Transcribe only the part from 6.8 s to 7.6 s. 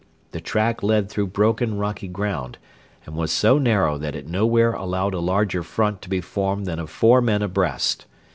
four men